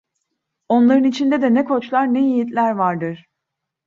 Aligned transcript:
Onların 0.69 1.03
içinde 1.03 1.41
de 1.41 1.53
ne 1.53 1.65
koçlar, 1.65 2.13
ne 2.13 2.21
yiğitler 2.21 2.71
vardır. 2.71 3.25